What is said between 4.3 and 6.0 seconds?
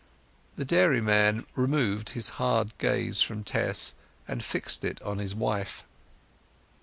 fixed it on his wife.